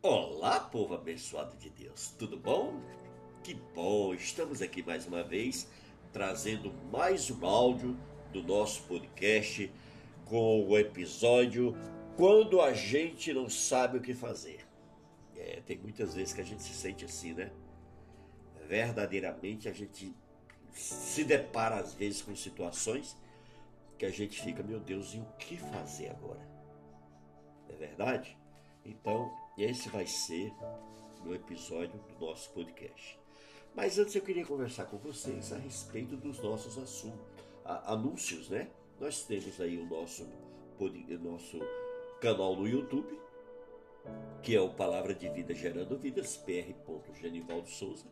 Olá, 0.00 0.60
povo 0.60 0.94
abençoado 0.94 1.56
de 1.56 1.70
Deus, 1.70 2.14
tudo 2.16 2.36
bom? 2.36 2.80
Que 3.42 3.52
bom, 3.74 4.14
estamos 4.14 4.62
aqui 4.62 4.80
mais 4.80 5.08
uma 5.08 5.24
vez 5.24 5.66
trazendo 6.12 6.72
mais 6.92 7.28
um 7.32 7.44
áudio 7.44 7.98
do 8.32 8.40
nosso 8.40 8.84
podcast 8.84 9.68
com 10.24 10.68
o 10.68 10.78
episódio 10.78 11.74
Quando 12.16 12.60
a 12.60 12.72
gente 12.72 13.32
não 13.32 13.50
sabe 13.50 13.98
o 13.98 14.00
que 14.00 14.14
fazer. 14.14 14.64
É, 15.34 15.62
tem 15.66 15.76
muitas 15.78 16.14
vezes 16.14 16.32
que 16.32 16.42
a 16.42 16.44
gente 16.44 16.62
se 16.62 16.74
sente 16.74 17.04
assim, 17.04 17.32
né? 17.32 17.50
Verdadeiramente 18.68 19.68
a 19.68 19.72
gente 19.72 20.14
se 20.72 21.24
depara 21.24 21.74
às 21.74 21.92
vezes 21.94 22.22
com 22.22 22.36
situações 22.36 23.16
que 23.98 24.06
a 24.06 24.10
gente 24.10 24.40
fica, 24.40 24.62
meu 24.62 24.78
Deus, 24.78 25.12
e 25.12 25.18
o 25.18 25.26
que 25.40 25.56
fazer 25.56 26.10
agora? 26.10 26.48
É 27.68 27.72
verdade? 27.72 28.38
Então, 28.84 29.47
esse 29.62 29.88
vai 29.88 30.06
ser 30.06 30.52
no 31.24 31.34
episódio 31.34 31.98
do 31.98 32.26
nosso 32.26 32.50
podcast. 32.50 33.18
Mas 33.74 33.98
antes 33.98 34.14
eu 34.14 34.22
queria 34.22 34.44
conversar 34.44 34.86
com 34.86 34.98
vocês 34.98 35.52
a 35.52 35.58
respeito 35.58 36.16
dos 36.16 36.38
nossos 36.40 36.78
assuntos, 36.78 37.20
anúncios, 37.64 38.48
né? 38.48 38.70
Nós 39.00 39.24
temos 39.24 39.60
aí 39.60 39.78
o 39.78 39.86
nosso, 39.86 40.26
nosso 41.20 41.58
canal 42.20 42.56
no 42.56 42.66
YouTube, 42.66 43.18
que 44.42 44.54
é 44.54 44.60
o 44.60 44.70
Palavra 44.70 45.14
de 45.14 45.28
Vida 45.28 45.54
Gerando 45.54 45.98
Vidas, 45.98 46.36
pr. 46.36 46.74
Genivaldo 47.20 47.68
Souza. 47.68 48.06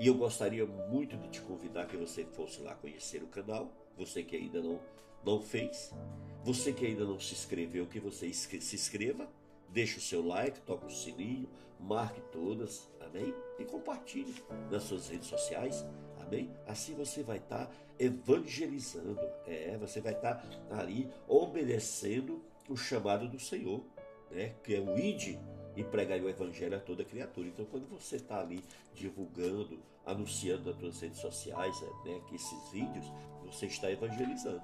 E 0.00 0.06
eu 0.06 0.14
gostaria 0.14 0.66
muito 0.66 1.16
de 1.16 1.28
te 1.28 1.40
convidar 1.40 1.86
que 1.86 1.96
você 1.96 2.24
fosse 2.24 2.60
lá 2.60 2.74
conhecer 2.74 3.22
o 3.22 3.28
canal, 3.28 3.70
você 3.96 4.22
que 4.22 4.36
ainda 4.36 4.60
não, 4.60 4.80
não 5.24 5.40
fez, 5.40 5.94
você 6.42 6.72
que 6.72 6.84
ainda 6.84 7.04
não 7.04 7.18
se 7.18 7.32
inscreveu, 7.32 7.86
que 7.86 8.00
você 8.00 8.30
se 8.32 8.74
inscreva 8.74 9.26
Deixe 9.76 9.98
o 9.98 10.00
seu 10.00 10.26
like, 10.26 10.58
toque 10.62 10.86
o 10.86 10.90
sininho, 10.90 11.50
marque 11.78 12.22
todas, 12.32 12.88
amém? 12.98 13.34
E 13.58 13.64
compartilhe 13.66 14.34
nas 14.70 14.84
suas 14.84 15.10
redes 15.10 15.28
sociais, 15.28 15.84
amém? 16.18 16.50
Assim 16.66 16.94
você 16.94 17.22
vai 17.22 17.36
estar 17.36 17.66
tá 17.66 17.72
evangelizando, 17.98 19.20
é, 19.46 19.76
você 19.78 20.00
vai 20.00 20.14
estar 20.14 20.36
tá 20.36 20.78
ali 20.78 21.10
obedecendo 21.28 22.42
o 22.70 22.74
chamado 22.74 23.28
do 23.28 23.38
Senhor, 23.38 23.84
né? 24.30 24.54
Que 24.64 24.76
é 24.76 24.80
o 24.80 24.98
ide 24.98 25.38
e 25.76 25.84
pregar 25.84 26.18
o 26.22 26.30
evangelho 26.30 26.74
a 26.74 26.80
toda 26.80 27.04
criatura. 27.04 27.46
Então, 27.46 27.66
quando 27.66 27.86
você 27.86 28.16
está 28.16 28.40
ali 28.40 28.64
divulgando, 28.94 29.78
anunciando 30.06 30.70
nas 30.70 30.80
suas 30.80 31.00
redes 31.02 31.18
sociais, 31.18 31.78
né, 32.02 32.18
que 32.26 32.36
esses 32.36 32.70
vídeos, 32.70 33.04
você 33.44 33.66
está 33.66 33.90
evangelizando, 33.90 34.62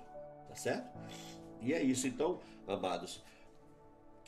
tá 0.49 0.55
certo? 0.55 0.91
E 1.61 1.75
é 1.75 1.83
isso. 1.83 2.07
Então, 2.07 2.41
amados, 2.67 3.23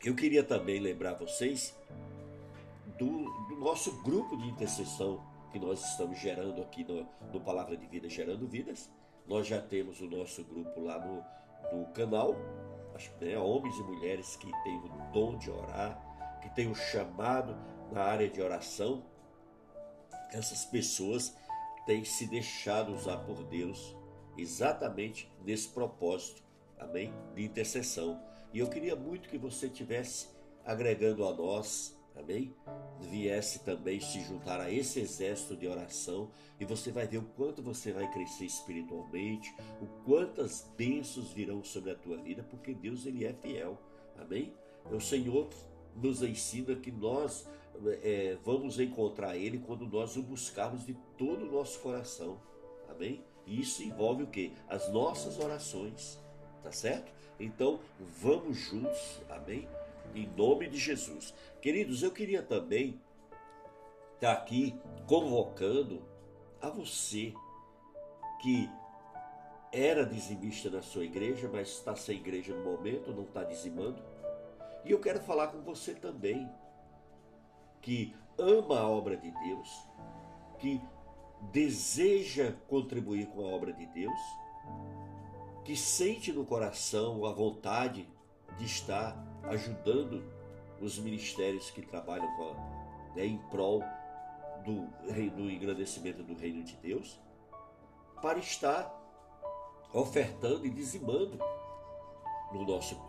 eu 0.04 0.14
queria 0.14 0.44
também 0.44 0.78
lembrar 0.78 1.14
vocês 1.14 1.74
do, 2.98 3.24
do 3.48 3.56
nosso 3.56 4.02
grupo 4.02 4.36
de 4.36 4.46
intercessão 4.48 5.24
que 5.50 5.58
nós 5.58 5.82
estamos 5.90 6.18
gerando 6.18 6.60
aqui 6.60 6.84
no, 6.84 7.06
no, 7.32 7.40
Palavra 7.40 7.76
de 7.76 7.86
Vida, 7.86 8.08
Gerando 8.08 8.46
Vidas. 8.46 8.90
Nós 9.26 9.46
já 9.46 9.60
temos 9.60 10.00
o 10.00 10.06
nosso 10.06 10.44
grupo 10.44 10.80
lá 10.80 10.98
no, 10.98 11.24
no 11.72 11.86
canal, 11.92 12.36
acho 12.94 13.10
né, 13.20 13.38
homens 13.38 13.78
e 13.78 13.82
mulheres 13.82 14.36
que 14.36 14.50
têm 14.62 14.76
o 14.76 15.12
dom 15.12 15.38
de 15.38 15.50
orar, 15.50 16.38
que 16.42 16.50
têm 16.50 16.70
o 16.70 16.74
chamado 16.74 17.56
na 17.90 18.02
área 18.02 18.28
de 18.28 18.42
oração. 18.42 19.02
Essas 20.32 20.64
pessoas 20.66 21.34
têm 21.86 22.04
se 22.04 22.26
deixado 22.26 22.92
usar 22.92 23.18
por 23.18 23.42
Deus 23.44 23.96
exatamente 24.36 25.32
nesse 25.44 25.68
propósito, 25.68 26.42
amém? 26.78 27.12
De 27.34 27.44
intercessão. 27.44 28.20
E 28.54 28.60
eu 28.60 28.68
queria 28.68 28.94
muito 28.94 29.28
que 29.28 29.36
você 29.36 29.68
tivesse 29.68 30.28
agregando 30.64 31.26
a 31.26 31.34
nós, 31.34 31.98
amém? 32.14 32.54
Viesse 33.00 33.64
também 33.64 33.98
se 33.98 34.22
juntar 34.22 34.60
a 34.60 34.70
esse 34.70 35.00
exército 35.00 35.56
de 35.56 35.66
oração 35.66 36.30
e 36.60 36.64
você 36.64 36.92
vai 36.92 37.04
ver 37.04 37.18
o 37.18 37.24
quanto 37.36 37.60
você 37.60 37.90
vai 37.90 38.08
crescer 38.12 38.44
espiritualmente, 38.44 39.52
o 39.82 39.86
quantas 40.04 40.72
bênçãos 40.76 41.32
virão 41.32 41.64
sobre 41.64 41.90
a 41.90 41.96
tua 41.96 42.16
vida, 42.18 42.44
porque 42.44 42.72
Deus 42.72 43.04
ele 43.06 43.24
é 43.24 43.32
fiel, 43.32 43.76
amém? 44.16 44.54
O 44.88 45.00
Senhor 45.00 45.48
nos 45.96 46.22
ensina 46.22 46.76
que 46.76 46.92
nós 46.92 47.48
é, 48.04 48.38
vamos 48.44 48.78
encontrar 48.78 49.36
Ele 49.36 49.58
quando 49.58 49.84
nós 49.84 50.16
o 50.16 50.22
buscarmos 50.22 50.86
de 50.86 50.94
todo 51.18 51.44
o 51.44 51.50
nosso 51.50 51.80
coração, 51.80 52.40
amém? 52.88 53.24
E 53.46 53.60
isso 53.60 53.82
envolve 53.82 54.22
o 54.22 54.28
que? 54.28 54.52
As 54.68 54.88
nossas 54.92 55.40
orações 55.40 56.22
tá 56.64 56.72
certo? 56.72 57.12
Então 57.38 57.78
vamos 58.20 58.56
juntos, 58.56 59.20
amém? 59.28 59.68
Em 60.14 60.26
nome 60.26 60.66
de 60.66 60.78
Jesus. 60.78 61.34
Queridos, 61.60 62.02
eu 62.02 62.10
queria 62.10 62.42
também 62.42 62.98
estar 64.14 64.34
tá 64.34 64.42
aqui 64.42 64.74
convocando 65.06 66.02
a 66.60 66.70
você 66.70 67.34
que 68.40 68.68
era 69.70 70.06
dizimista 70.06 70.70
na 70.70 70.80
sua 70.80 71.04
igreja, 71.04 71.50
mas 71.52 71.68
está 71.68 71.94
sem 71.94 72.16
igreja 72.16 72.54
no 72.54 72.64
momento, 72.64 73.12
não 73.12 73.24
está 73.24 73.44
dizimando. 73.44 74.02
E 74.84 74.90
eu 74.90 75.00
quero 75.00 75.20
falar 75.20 75.48
com 75.48 75.60
você 75.60 75.94
também, 75.94 76.48
que 77.82 78.14
ama 78.38 78.80
a 78.80 78.88
obra 78.88 79.16
de 79.16 79.30
Deus, 79.30 79.88
que 80.58 80.80
deseja 81.52 82.54
contribuir 82.68 83.26
com 83.26 83.40
a 83.40 83.48
obra 83.48 83.72
de 83.72 83.84
Deus, 83.86 84.20
que 85.64 85.76
sente 85.76 86.32
no 86.32 86.44
coração 86.44 87.24
a 87.24 87.32
vontade 87.32 88.08
de 88.58 88.64
estar 88.64 89.16
ajudando 89.44 90.22
os 90.80 90.98
ministérios 90.98 91.70
que 91.70 91.82
trabalham 91.82 92.26
a, 92.26 93.14
né, 93.16 93.24
em 93.24 93.38
prol 93.50 93.82
do, 94.64 94.86
do 95.30 95.50
engrandecimento 95.50 96.22
do 96.22 96.34
reino 96.34 96.62
de 96.62 96.76
Deus, 96.76 97.18
para 98.20 98.38
estar 98.38 98.92
ofertando 99.92 100.66
e 100.66 100.70
dizimando 100.70 101.38
no 102.52 102.64
nosso, 102.66 103.00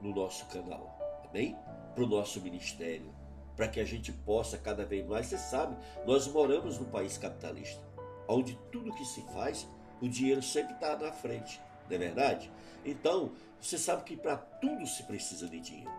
no 0.00 0.14
nosso 0.14 0.46
canal, 0.46 0.98
amém? 1.28 1.56
Para 1.94 2.04
o 2.04 2.06
nosso 2.06 2.40
ministério, 2.40 3.14
para 3.56 3.68
que 3.68 3.80
a 3.80 3.84
gente 3.84 4.12
possa 4.12 4.58
cada 4.58 4.84
vez 4.84 5.06
mais. 5.06 5.26
Você 5.26 5.38
sabe, 5.38 5.76
nós 6.06 6.26
moramos 6.26 6.78
num 6.78 6.90
país 6.90 7.18
capitalista, 7.18 7.82
onde 8.26 8.58
tudo 8.70 8.94
que 8.94 9.04
se 9.04 9.22
faz, 9.32 9.68
o 10.00 10.08
dinheiro 10.08 10.42
sempre 10.42 10.74
está 10.74 10.96
na 10.96 11.12
frente. 11.12 11.60
Não 11.92 11.96
é 11.96 12.06
verdade? 12.06 12.50
Então, 12.84 13.32
você 13.60 13.76
sabe 13.76 14.02
que 14.04 14.16
para 14.16 14.36
tudo 14.36 14.86
se 14.86 15.02
precisa 15.04 15.48
de 15.48 15.60
dinheiro. 15.60 15.90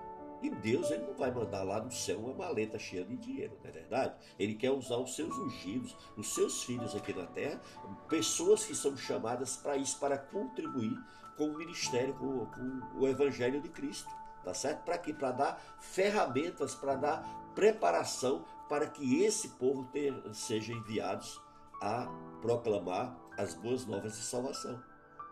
E 0.42 0.50
Deus 0.50 0.92
ele 0.92 1.06
não 1.06 1.14
vai 1.14 1.32
mandar 1.32 1.64
lá 1.64 1.80
no 1.80 1.92
céu 1.92 2.20
uma 2.20 2.34
maleta 2.34 2.78
cheia 2.78 3.06
de 3.06 3.16
dinheiro, 3.16 3.58
não 3.64 3.70
é 3.70 3.72
verdade? 3.72 4.14
Ele 4.38 4.56
quer 4.56 4.72
usar 4.72 4.98
os 4.98 5.16
seus 5.16 5.34
ungidos, 5.38 5.96
os 6.18 6.34
seus 6.34 6.64
filhos 6.64 6.94
aqui 6.94 7.14
na 7.14 7.26
terra, 7.28 7.62
pessoas 8.10 8.66
que 8.66 8.76
são 8.76 8.98
chamadas 8.98 9.56
para 9.56 9.78
isso, 9.78 9.98
para 10.00 10.18
contribuir 10.18 10.98
com 11.38 11.46
o 11.46 11.58
ministério, 11.58 12.14
com, 12.16 12.46
com 12.48 13.00
o 13.00 13.08
evangelho 13.08 13.62
de 13.62 13.70
Cristo. 13.70 14.10
Tá 14.44 14.54
certo? 14.54 14.84
Para 14.84 14.98
quê? 14.98 15.14
Para 15.14 15.32
dar 15.32 15.78
ferramentas, 15.80 16.76
para 16.76 16.96
dar 16.96 17.52
preparação 17.56 18.44
para 18.68 18.88
que 18.88 19.24
esse 19.24 19.50
povo 19.50 19.86
ter, 19.94 20.14
seja 20.34 20.74
enviados 20.74 21.40
a 21.82 22.08
proclamar 22.42 23.16
as 23.38 23.54
boas 23.54 23.86
novas 23.86 24.18
de 24.18 24.24
salvação. 24.24 24.82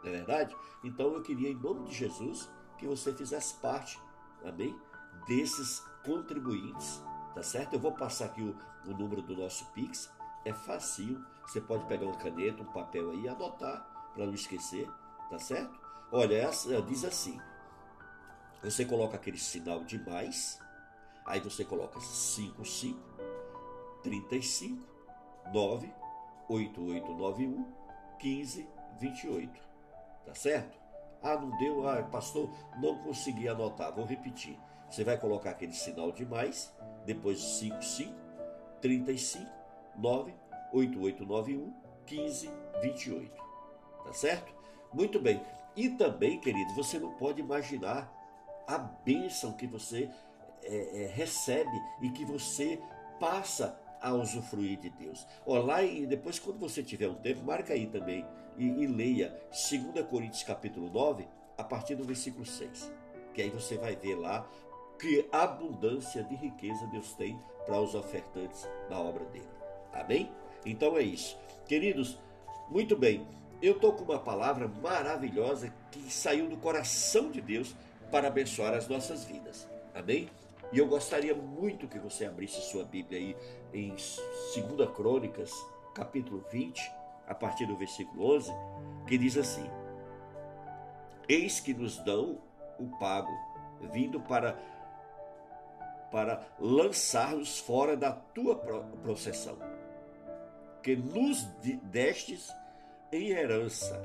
Não 0.03 0.09
é 0.09 0.13
verdade? 0.13 0.55
Então 0.83 1.13
eu 1.13 1.21
queria, 1.21 1.49
em 1.49 1.55
nome 1.55 1.87
de 1.87 1.93
Jesus, 1.93 2.49
que 2.77 2.87
você 2.87 3.13
fizesse 3.13 3.55
parte, 3.55 3.99
amém? 4.43 4.75
Desses 5.27 5.83
contribuintes, 6.03 7.01
tá 7.35 7.43
certo? 7.43 7.73
Eu 7.73 7.79
vou 7.79 7.91
passar 7.91 8.25
aqui 8.25 8.41
o, 8.41 8.55
o 8.89 8.93
número 8.97 9.21
do 9.21 9.35
nosso 9.35 9.65
Pix, 9.73 10.11
é 10.43 10.53
facinho. 10.53 11.23
Você 11.45 11.61
pode 11.61 11.85
pegar 11.85 12.05
uma 12.05 12.17
caneta, 12.17 12.63
um 12.63 12.71
papel 12.71 13.11
aí 13.11 13.21
e 13.21 13.29
anotar 13.29 14.11
para 14.13 14.25
não 14.25 14.33
esquecer, 14.33 14.89
tá 15.29 15.37
certo? 15.37 15.79
Olha, 16.11 16.35
essa 16.35 16.81
diz 16.81 17.05
assim: 17.05 17.39
você 18.63 18.85
coloca 18.85 19.15
aquele 19.15 19.37
sinal 19.37 19.83
de 19.83 19.97
mais, 20.03 20.59
aí 21.25 21.39
você 21.39 21.63
coloca 21.63 21.99
55 21.99 22.99
35 24.03 24.83
9 25.53 25.93
8891 26.49 27.71
15 28.19 28.67
28. 28.99 29.70
Tá 30.25 30.33
certo? 30.33 30.79
Ah, 31.21 31.35
não 31.35 31.55
deu, 31.57 31.87
ah, 31.87 32.01
pastor, 32.03 32.49
não 32.79 32.97
consegui 33.03 33.47
anotar. 33.47 33.93
Vou 33.93 34.05
repetir. 34.05 34.57
Você 34.89 35.03
vai 35.03 35.17
colocar 35.17 35.51
aquele 35.51 35.73
sinal 35.73 36.11
de 36.11 36.25
mais, 36.25 36.73
depois 37.05 37.39
55 37.39 38.13
35 38.81 39.49
9 39.97 40.33
8891 40.73 41.73
1528. 42.09 43.31
Tá 44.03 44.13
certo? 44.13 44.53
Muito 44.93 45.19
bem. 45.19 45.41
E 45.75 45.89
também, 45.89 46.39
querido, 46.39 46.73
você 46.73 46.99
não 46.99 47.13
pode 47.13 47.39
imaginar 47.39 48.11
a 48.67 48.77
bênção 48.77 49.53
que 49.53 49.67
você 49.67 50.09
é, 50.63 51.03
é, 51.03 51.07
recebe 51.07 51.71
e 52.01 52.09
que 52.09 52.25
você 52.25 52.81
passa 53.19 53.79
a 54.01 54.13
usufruir 54.13 54.79
de 54.79 54.89
Deus. 54.89 55.27
Olá 55.45 55.83
e 55.83 56.07
depois 56.07 56.39
quando 56.39 56.57
você 56.57 56.81
tiver 56.81 57.07
um 57.07 57.15
tempo, 57.15 57.43
marca 57.43 57.73
aí 57.73 57.85
também 57.85 58.25
e, 58.57 58.65
e 58.65 58.87
leia 58.87 59.37
2 59.49 60.05
Coríntios 60.07 60.43
capítulo 60.43 60.89
9, 60.89 61.27
a 61.57 61.63
partir 61.63 61.95
do 61.95 62.03
versículo 62.03 62.45
6. 62.45 62.91
Que 63.33 63.43
aí 63.43 63.49
você 63.49 63.77
vai 63.77 63.95
ver 63.95 64.15
lá 64.15 64.45
que 64.99 65.27
abundância 65.31 66.23
de 66.23 66.35
riqueza 66.35 66.87
Deus 66.87 67.13
tem 67.13 67.39
para 67.65 67.79
os 67.79 67.95
ofertantes 67.95 68.67
da 68.89 68.99
obra 68.99 69.25
dele. 69.25 69.49
Amém? 69.93 70.31
Então 70.65 70.97
é 70.97 71.01
isso. 71.01 71.37
Queridos, 71.65 72.17
muito 72.69 72.95
bem. 72.95 73.25
Eu 73.61 73.73
estou 73.73 73.93
com 73.93 74.03
uma 74.03 74.19
palavra 74.19 74.67
maravilhosa 74.67 75.71
que 75.91 76.11
saiu 76.11 76.49
do 76.49 76.57
coração 76.57 77.29
de 77.29 77.41
Deus 77.41 77.75
para 78.11 78.27
abençoar 78.27 78.73
as 78.73 78.87
nossas 78.87 79.23
vidas. 79.23 79.67
Amém? 79.93 80.29
E 80.71 80.79
eu 80.79 80.87
gostaria 80.87 81.35
muito 81.35 81.87
que 81.87 81.99
você 81.99 82.25
abrisse 82.25 82.61
sua 82.61 82.85
Bíblia 82.85 83.19
aí 83.19 83.35
em 83.73 83.89
2 83.89 84.89
Crônicas, 84.95 85.51
capítulo 85.93 86.43
20, 86.51 86.91
a 87.27 87.35
partir 87.35 87.65
do 87.65 87.75
versículo 87.75 88.35
11, 88.35 88.51
que 89.07 89.17
diz 89.17 89.37
assim: 89.37 89.69
Eis 91.27 91.59
que 91.59 91.73
nos 91.73 91.97
dão 91.99 92.39
o 92.79 92.87
pago, 92.97 93.31
vindo 93.91 94.19
para 94.19 94.57
para 96.11 96.45
lançar-nos 96.59 97.59
fora 97.59 97.95
da 97.95 98.11
tua 98.11 98.57
processão, 99.01 99.57
que 100.83 100.93
nos 100.93 101.43
destes 101.83 102.53
em 103.13 103.29
herança. 103.29 104.01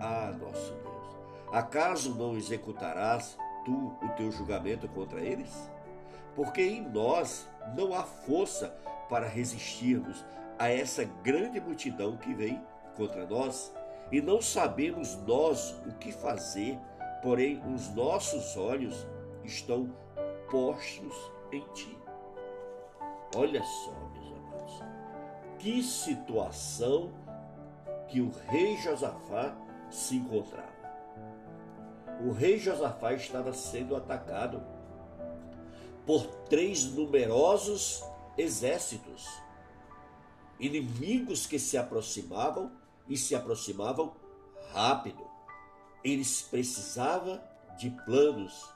Ah, 0.00 0.32
nosso 0.40 0.72
Deus, 0.72 1.18
acaso 1.52 2.14
não 2.14 2.34
executarás 2.34 3.36
tu 3.66 3.94
o 4.02 4.08
teu 4.16 4.32
julgamento 4.32 4.88
contra 4.88 5.20
eles? 5.20 5.70
Porque 6.34 6.62
em 6.62 6.80
nós 6.88 7.46
não 7.76 7.94
há 7.94 8.02
força 8.02 8.68
para 9.08 9.26
resistirmos 9.26 10.24
a 10.58 10.68
essa 10.68 11.04
grande 11.22 11.60
multidão 11.60 12.16
que 12.16 12.34
vem 12.34 12.60
contra 12.96 13.26
nós, 13.26 13.74
e 14.12 14.20
não 14.20 14.42
sabemos 14.42 15.16
nós 15.26 15.74
o 15.86 15.92
que 15.94 16.12
fazer, 16.12 16.78
porém 17.22 17.62
os 17.72 17.94
nossos 17.94 18.56
olhos 18.56 19.06
estão 19.44 19.88
postos 20.50 21.14
em 21.52 21.60
ti. 21.72 21.96
Olha 23.36 23.62
só, 23.62 23.92
meus 24.12 24.32
amados, 24.38 24.84
que 25.58 25.82
situação 25.82 27.10
que 28.08 28.20
o 28.20 28.30
rei 28.48 28.76
Josafá 28.78 29.56
se 29.88 30.16
encontrava. 30.16 30.68
O 32.26 32.32
rei 32.32 32.58
Josafá 32.58 33.14
estava 33.14 33.52
sendo 33.52 33.96
atacado 33.96 34.60
por 36.06 36.26
três 36.48 36.84
numerosos 36.84 38.02
exércitos, 38.36 39.28
inimigos 40.58 41.46
que 41.46 41.58
se 41.58 41.76
aproximavam 41.76 42.72
e 43.08 43.16
se 43.16 43.34
aproximavam 43.34 44.14
rápido. 44.72 45.28
Eles 46.02 46.42
precisavam 46.42 47.40
de 47.78 47.90
planos, 48.04 48.68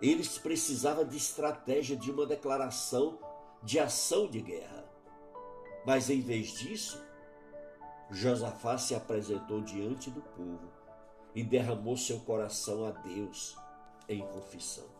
eles 0.00 0.38
precisavam 0.38 1.04
de 1.04 1.16
estratégia, 1.16 1.96
de 1.96 2.10
uma 2.10 2.26
declaração 2.26 3.18
de 3.62 3.78
ação 3.78 4.26
de 4.26 4.40
guerra. 4.40 4.84
Mas 5.86 6.10
em 6.10 6.20
vez 6.20 6.58
disso, 6.58 7.02
Josafá 8.10 8.76
se 8.76 8.94
apresentou 8.94 9.60
diante 9.60 10.10
do 10.10 10.20
povo 10.20 10.70
e 11.34 11.42
derramou 11.42 11.96
seu 11.96 12.18
coração 12.20 12.84
a 12.86 12.90
Deus 12.90 13.56
em 14.08 14.20
confissão. 14.26 14.99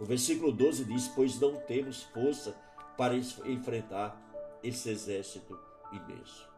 O 0.00 0.04
versículo 0.04 0.52
12 0.52 0.84
diz: 0.84 1.08
Pois 1.08 1.38
não 1.40 1.56
temos 1.56 2.02
força 2.04 2.56
para 2.96 3.16
enfrentar 3.16 4.20
esse 4.62 4.90
exército 4.90 5.58
imenso 5.92 6.48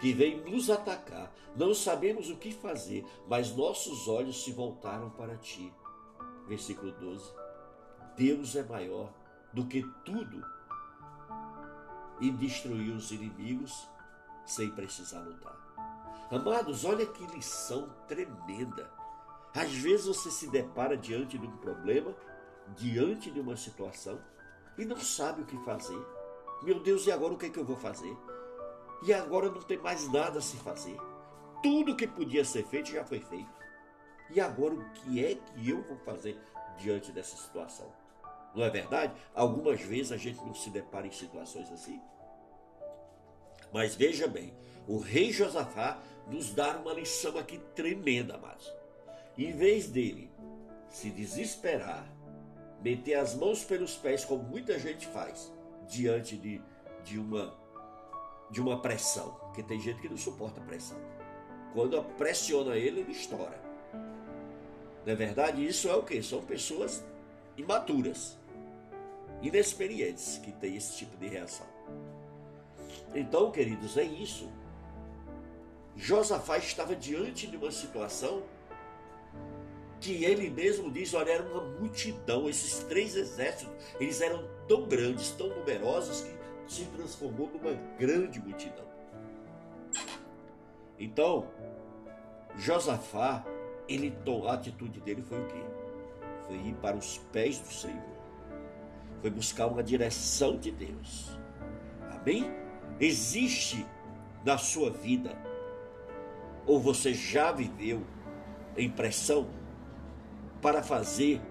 que 0.00 0.12
vem 0.12 0.40
nos 0.50 0.70
atacar. 0.70 1.32
Não 1.56 1.72
sabemos 1.72 2.28
o 2.28 2.36
que 2.36 2.52
fazer, 2.52 3.06
mas 3.28 3.54
nossos 3.54 4.08
olhos 4.08 4.42
se 4.42 4.52
voltaram 4.52 5.10
para 5.10 5.36
ti 5.36 5.72
versículo 6.46 6.92
12. 6.92 7.32
Deus 8.16 8.54
é 8.56 8.62
maior 8.62 9.12
do 9.52 9.66
que 9.66 9.82
tudo 10.04 10.44
e 12.20 12.30
destruiu 12.30 12.94
os 12.94 13.10
inimigos 13.10 13.88
sem 14.46 14.70
precisar 14.70 15.20
lutar. 15.20 15.56
Amados, 16.30 16.84
olha 16.84 17.06
que 17.06 17.26
lição 17.28 17.88
tremenda. 18.06 18.90
Às 19.54 19.72
vezes 19.72 20.06
você 20.06 20.30
se 20.30 20.50
depara 20.50 20.96
diante 20.96 21.38
de 21.38 21.46
um 21.46 21.56
problema, 21.58 22.14
diante 22.76 23.30
de 23.30 23.40
uma 23.40 23.56
situação 23.56 24.20
e 24.78 24.84
não 24.84 24.98
sabe 24.98 25.42
o 25.42 25.46
que 25.46 25.56
fazer. 25.64 26.00
Meu 26.62 26.80
Deus, 26.80 27.06
e 27.06 27.12
agora 27.12 27.34
o 27.34 27.38
que, 27.38 27.46
é 27.46 27.50
que 27.50 27.58
eu 27.58 27.64
vou 27.64 27.76
fazer? 27.76 28.16
E 29.02 29.12
agora 29.12 29.50
não 29.50 29.60
tem 29.60 29.78
mais 29.78 30.10
nada 30.10 30.38
a 30.38 30.42
se 30.42 30.56
fazer. 30.56 30.96
Tudo 31.62 31.96
que 31.96 32.06
podia 32.06 32.44
ser 32.44 32.64
feito 32.66 32.90
já 32.90 33.04
foi 33.04 33.20
feito. 33.20 33.52
E 34.30 34.40
agora 34.40 34.74
o 34.74 34.90
que 34.92 35.24
é 35.24 35.34
que 35.34 35.70
eu 35.70 35.82
vou 35.82 35.98
fazer 35.98 36.38
diante 36.78 37.12
dessa 37.12 37.36
situação? 37.36 37.92
Não 38.54 38.62
é 38.62 38.70
verdade? 38.70 39.12
Algumas 39.34 39.80
vezes 39.80 40.12
a 40.12 40.16
gente 40.16 40.42
não 40.44 40.54
se 40.54 40.70
depara 40.70 41.06
em 41.06 41.12
situações 41.12 41.70
assim. 41.70 42.00
Mas 43.72 43.94
veja 43.94 44.28
bem, 44.28 44.54
o 44.86 44.98
rei 44.98 45.32
Josafá 45.32 45.98
nos 46.28 46.54
dá 46.54 46.76
uma 46.78 46.92
lição 46.92 47.36
aqui 47.36 47.58
tremenda, 47.74 48.38
mas 48.38 48.72
em 49.36 49.52
vez 49.52 49.88
dele 49.88 50.30
se 50.88 51.10
desesperar, 51.10 52.06
meter 52.84 53.14
as 53.14 53.34
mãos 53.34 53.64
pelos 53.64 53.96
pés, 53.96 54.26
como 54.26 54.42
muita 54.42 54.78
gente 54.78 55.06
faz, 55.06 55.50
diante 55.88 56.36
de, 56.36 56.60
de, 57.02 57.18
uma, 57.18 57.56
de 58.50 58.60
uma 58.60 58.82
pressão, 58.82 59.30
porque 59.46 59.62
tem 59.62 59.80
gente 59.80 60.02
que 60.02 60.08
não 60.08 60.18
suporta 60.18 60.60
pressão. 60.60 60.98
Quando 61.72 62.00
pressiona 62.18 62.76
ele, 62.76 63.00
ele 63.00 63.12
estoura. 63.12 63.58
Não 65.04 65.12
é 65.12 65.16
verdade? 65.16 65.66
Isso 65.66 65.88
é 65.88 65.94
o 65.94 66.02
que? 66.02 66.22
São 66.22 66.42
pessoas 66.44 67.02
imaturas, 67.56 68.38
inexperientes 69.40 70.38
que 70.38 70.52
têm 70.52 70.76
esse 70.76 70.98
tipo 70.98 71.16
de 71.16 71.26
reação. 71.26 71.66
Então, 73.14 73.50
queridos, 73.50 73.96
é 73.96 74.04
isso. 74.04 74.52
Josafá 75.96 76.58
estava 76.58 76.94
diante 76.94 77.46
de 77.46 77.56
uma 77.56 77.70
situação 77.70 78.42
que 80.00 80.24
ele 80.24 80.50
mesmo 80.50 80.90
diz, 80.90 81.14
olha, 81.14 81.30
era 81.32 81.42
uma 81.42 81.62
multidão, 81.78 82.48
esses 82.48 82.80
três 82.84 83.16
exércitos, 83.16 83.72
eles 83.98 84.20
eram 84.20 84.48
tão 84.68 84.86
grandes, 84.86 85.30
tão 85.30 85.48
numerosos, 85.48 86.22
que 86.66 86.72
se 86.72 86.84
transformou 86.86 87.48
numa 87.48 87.74
grande 87.98 88.40
multidão. 88.40 88.84
Então, 90.98 91.48
Josafá 92.56 93.44
ele 93.88 94.16
a 94.46 94.54
atitude 94.54 95.00
dele 95.00 95.22
foi 95.22 95.40
o 95.40 95.46
quê? 95.46 95.62
Foi 96.46 96.56
ir 96.56 96.74
para 96.74 96.96
os 96.96 97.18
pés 97.32 97.58
do 97.58 97.72
Senhor. 97.72 98.02
Foi 99.20 99.30
buscar 99.30 99.66
uma 99.66 99.82
direção 99.82 100.56
de 100.56 100.70
Deus. 100.70 101.38
Amém? 102.10 102.50
Existe 103.00 103.86
na 104.44 104.58
sua 104.58 104.90
vida, 104.90 105.36
ou 106.66 106.78
você 106.78 107.14
já 107.14 107.50
viveu 107.50 108.02
em 108.76 108.90
pressão 108.90 109.48
para 110.64 110.82
fazer 110.82 111.42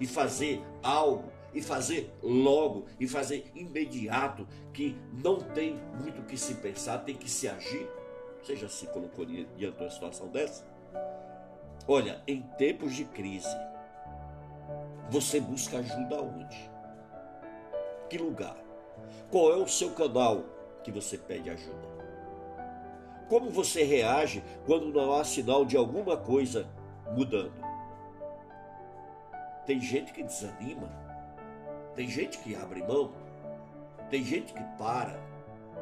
e 0.00 0.06
fazer 0.08 0.60
algo 0.82 1.30
e 1.54 1.62
fazer 1.62 2.12
logo 2.20 2.86
e 2.98 3.06
fazer 3.06 3.48
imediato, 3.54 4.44
que 4.72 4.98
não 5.22 5.36
tem 5.38 5.80
muito 6.00 6.20
o 6.20 6.24
que 6.24 6.36
se 6.36 6.54
pensar, 6.54 6.98
tem 6.98 7.14
que 7.14 7.30
se 7.30 7.48
agir. 7.48 7.88
Você 8.42 8.56
já 8.56 8.68
se 8.68 8.88
colocou 8.88 9.24
diante 9.24 9.54
de 9.54 9.66
uma 9.66 9.88
situação 9.88 10.26
dessa? 10.26 10.66
Olha, 11.86 12.24
em 12.26 12.42
tempos 12.58 12.96
de 12.96 13.04
crise, 13.04 13.56
você 15.08 15.38
busca 15.38 15.78
ajuda 15.78 16.20
onde? 16.20 16.70
Que 18.08 18.18
lugar? 18.18 18.56
Qual 19.30 19.52
é 19.52 19.56
o 19.56 19.68
seu 19.68 19.92
canal 19.92 20.44
que 20.82 20.90
você 20.90 21.16
pede 21.16 21.50
ajuda? 21.50 21.88
Como 23.28 23.48
você 23.48 23.84
reage 23.84 24.42
quando 24.66 24.92
não 24.92 25.12
há 25.12 25.22
sinal 25.22 25.64
de 25.64 25.76
alguma 25.76 26.16
coisa 26.16 26.68
mudando? 27.14 27.69
Tem 29.66 29.80
gente 29.80 30.12
que 30.12 30.22
desanima, 30.22 30.88
tem 31.94 32.08
gente 32.08 32.38
que 32.38 32.54
abre 32.54 32.82
mão, 32.82 33.12
tem 34.08 34.24
gente 34.24 34.52
que 34.52 34.64
para, 34.78 35.20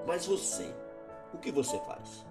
mas 0.07 0.27
você, 0.27 0.75
o 1.33 1.39
que 1.39 1.51
você 1.51 1.79
faz? 1.81 2.27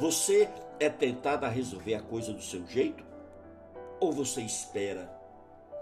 Você 0.00 0.50
é 0.80 0.88
tentado 0.90 1.46
a 1.46 1.48
resolver 1.48 1.94
a 1.94 2.02
coisa 2.02 2.32
do 2.32 2.42
seu 2.42 2.66
jeito? 2.66 3.04
Ou 4.00 4.12
você 4.12 4.42
espera 4.42 5.08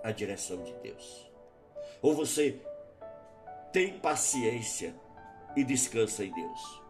a 0.04 0.12
direção 0.12 0.62
de 0.62 0.75
Deus? 0.75 1.30
Ou 2.00 2.14
você 2.14 2.61
tem 3.72 3.99
paciência 3.99 4.94
e 5.56 5.64
descansa 5.64 6.25
em 6.25 6.32
Deus? 6.32 6.82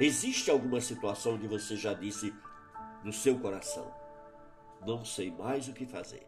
Existe 0.00 0.50
alguma 0.50 0.80
situação 0.80 1.34
onde 1.34 1.46
você 1.46 1.76
já 1.76 1.94
disse 1.94 2.34
no 3.04 3.12
seu 3.12 3.38
coração: 3.38 3.92
Não 4.86 5.04
sei 5.04 5.30
mais 5.30 5.68
o 5.68 5.72
que 5.72 5.86
fazer? 5.86 6.26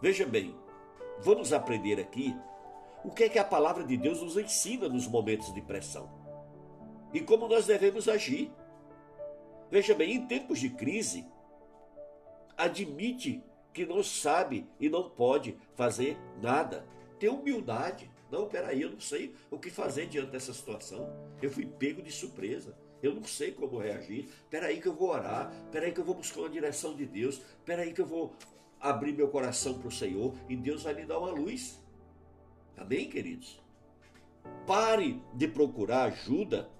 Veja 0.00 0.24
bem, 0.24 0.54
vamos 1.20 1.52
aprender 1.52 2.00
aqui 2.00 2.34
o 3.04 3.10
que 3.10 3.24
é 3.24 3.28
que 3.28 3.38
a 3.38 3.44
palavra 3.44 3.84
de 3.84 3.96
Deus 3.96 4.22
nos 4.22 4.36
ensina 4.36 4.88
nos 4.88 5.06
momentos 5.06 5.52
de 5.52 5.60
pressão 5.60 6.20
e 7.12 7.20
como 7.20 7.48
nós 7.48 7.66
devemos 7.66 8.08
agir. 8.08 8.50
Veja 9.70 9.94
bem, 9.94 10.14
em 10.14 10.26
tempos 10.26 10.58
de 10.58 10.70
crise, 10.70 11.26
admite 12.56 13.42
que 13.72 13.86
não 13.86 14.02
sabe 14.02 14.66
e 14.78 14.88
não 14.88 15.08
pode 15.08 15.56
fazer 15.74 16.16
nada. 16.40 16.86
Ter 17.18 17.28
humildade. 17.28 18.10
Não, 18.30 18.48
peraí, 18.48 18.82
eu 18.82 18.90
não 18.90 19.00
sei 19.00 19.34
o 19.50 19.58
que 19.58 19.70
fazer 19.70 20.06
diante 20.06 20.30
dessa 20.30 20.52
situação. 20.52 21.08
Eu 21.42 21.50
fui 21.50 21.66
pego 21.66 22.02
de 22.02 22.10
surpresa. 22.10 22.76
Eu 23.02 23.14
não 23.14 23.24
sei 23.24 23.52
como 23.52 23.78
reagir. 23.78 24.28
Peraí 24.48 24.80
que 24.80 24.88
eu 24.88 24.94
vou 24.94 25.10
orar. 25.10 25.52
Peraí 25.70 25.92
que 25.92 26.00
eu 26.00 26.04
vou 26.04 26.14
buscar 26.14 26.40
uma 26.40 26.50
direção 26.50 26.94
de 26.94 27.06
Deus. 27.06 27.40
Peraí 27.64 27.92
que 27.92 28.00
eu 28.00 28.06
vou 28.06 28.34
abrir 28.80 29.12
meu 29.12 29.28
coração 29.28 29.74
para 29.78 29.88
o 29.88 29.92
Senhor 29.92 30.34
e 30.48 30.56
Deus 30.56 30.82
vai 30.82 30.94
lhe 30.94 31.04
dar 31.04 31.18
uma 31.18 31.30
luz. 31.30 31.80
Amém, 32.76 33.08
queridos? 33.08 33.60
Pare 34.66 35.22
de 35.34 35.46
procurar 35.46 36.04
ajuda 36.04 36.70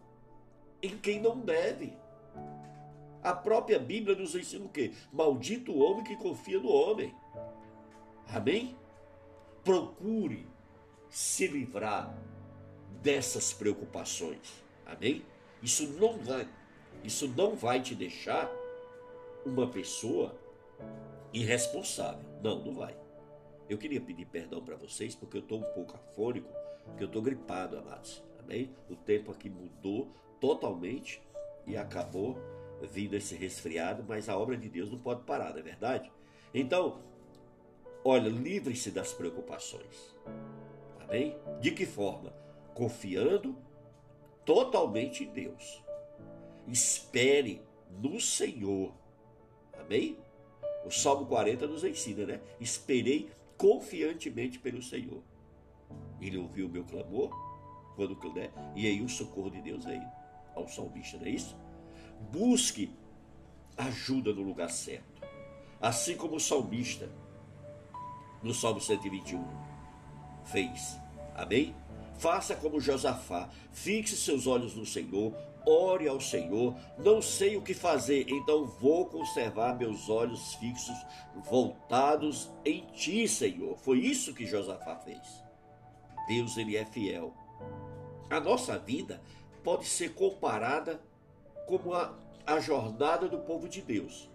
em 0.83 0.97
quem 0.97 1.21
não 1.21 1.39
deve. 1.39 1.93
A 3.23 3.35
própria 3.35 3.79
Bíblia 3.79 4.17
nos 4.17 4.35
ensina 4.35 4.65
o 4.65 4.69
quê? 4.69 4.93
Maldito 5.13 5.73
o 5.73 5.79
homem 5.81 6.03
que 6.03 6.17
confia 6.17 6.59
no 6.59 6.71
homem. 6.71 7.15
Amém? 8.29 8.77
Procure 9.63 10.47
se 11.11 11.47
livrar 11.47 12.17
dessas 13.03 13.53
preocupações. 13.53 14.65
Amém? 14.87 15.25
Isso 15.63 15.87
não 15.99 16.17
vai, 16.19 16.49
isso 17.05 17.29
não 17.29 17.55
vai 17.55 17.83
te 17.83 17.95
deixar 17.95 18.51
uma 19.45 19.67
pessoa 19.67 20.35
irresponsável. 21.33 22.25
Não, 22.43 22.65
não 22.65 22.75
vai. 22.75 22.97
Eu 23.69 23.79
queria 23.79 24.01
pedir 24.01 24.27
perdão 24.27 24.63
para 24.63 24.77
vocês 24.77 25.15
porque 25.15 25.37
eu 25.37 25.43
estou 25.43 25.59
um 25.59 25.73
pouco 25.75 25.95
afônico, 25.95 26.51
porque 26.85 27.05
eu 27.05 27.07
estou 27.07 27.23
gripado, 27.23 27.79
amados. 27.79 28.23
Amém? 28.39 28.75
O 28.89 28.97
tempo 28.97 29.31
aqui 29.31 29.49
mudou 29.49 30.09
totalmente 30.41 31.23
e 31.67 31.77
acabou 31.77 32.37
vindo 32.91 33.15
esse 33.15 33.37
resfriado, 33.37 34.05
mas 34.09 34.29
a 34.29 34.37
obra 34.37 34.57
de 34.57 34.69
Deus 34.69 34.91
não 34.91 34.99
pode 34.99 35.23
parar, 35.23 35.51
não 35.51 35.59
é 35.59 35.63
verdade? 35.63 36.11
Então, 36.53 37.01
olha, 38.05 38.29
livre-se 38.29 38.91
das 38.91 39.13
preocupações. 39.13 40.17
Amém? 41.01 41.37
De 41.61 41.71
que 41.71 41.87
forma? 41.87 42.33
Confiando 42.75 43.57
totalmente 44.45 45.25
em 45.25 45.33
Deus. 45.33 45.85
Espere 46.67 47.63
no 47.91 48.21
Senhor. 48.21 48.93
Amém? 49.79 50.17
O 50.85 50.91
Salmo 50.91 51.27
40 51.27 51.67
nos 51.67 51.85
ensina, 51.85 52.25
né? 52.25 52.41
Esperei 52.59 53.31
confiantemente 53.57 54.59
pelo 54.59 54.83
Senhor. 54.83 55.23
Ele 56.21 56.39
ouviu 56.39 56.67
o 56.67 56.71
meu 56.71 56.85
clamor, 56.85 57.31
quando 57.95 58.17
né? 58.33 58.51
e 58.75 58.87
aí 58.87 59.03
o 59.03 59.09
socorro 59.09 59.51
de 59.51 59.61
Deus 59.61 59.85
veio 59.85 60.07
ao 60.55 60.67
salmista, 60.67 61.19
não 61.19 61.27
é 61.27 61.31
isso? 61.31 61.57
Busque 62.33 62.91
ajuda 63.77 64.33
no 64.33 64.43
lugar 64.43 64.71
certo. 64.71 65.23
Assim 65.81 66.17
como 66.17 66.37
o 66.37 66.41
salmista, 66.41 67.11
no 68.43 68.55
Salmo 68.55 68.81
121, 68.81 69.45
fez. 70.45 70.99
Amém? 71.35 71.75
Faça 72.19 72.55
como 72.55 72.81
Josafá, 72.81 73.49
fixe 73.73 74.17
seus 74.17 74.47
olhos 74.47 74.75
no 74.75 74.85
Senhor, 74.85 75.35
ore 75.67 76.09
ao 76.09 76.21
Senhor. 76.21 76.75
Não 76.99 77.21
sei 77.21 77.57
o 77.57 77.63
que 77.63 77.75
fazer, 77.75 78.27
então 78.29 78.67
vou 78.67 79.07
conservar 79.07 79.77
meus 79.77 80.09
olhos 80.09 80.55
fixos, 80.55 80.97
voltados 81.37 82.51
em 82.65 82.87
ti, 82.93 83.27
Senhor. 83.27 83.77
Foi 83.79 83.99
isso 83.99 84.35
que 84.35 84.47
Josafá 84.47 84.97
fez. 84.97 85.21
Deus, 86.27 86.57
ele 86.57 86.77
é 86.77 86.85
fiel. 86.85 87.35
A 88.29 88.39
nossa 88.39 88.79
vida 88.79 89.21
pode 89.65 89.87
ser 89.87 90.15
comparada 90.15 91.01
como 91.67 91.93
a, 91.95 92.15
a 92.47 92.61
jornada 92.61 93.29
do 93.29 93.39
povo 93.39 93.69
de 93.69 93.83
Deus 93.83 94.31